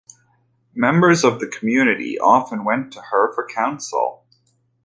Members 0.73 1.23
of 1.23 1.39
the 1.39 1.45
community 1.45 2.17
often 2.17 2.63
went 2.63 2.91
to 2.93 3.01
her 3.11 3.31
for 3.35 3.47
council. 3.47 4.25